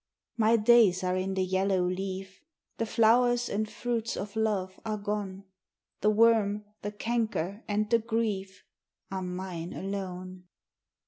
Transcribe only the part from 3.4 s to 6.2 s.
and fruits of love are gone; The